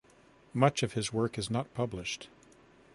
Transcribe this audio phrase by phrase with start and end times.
[0.55, 2.27] Much of his work is not published.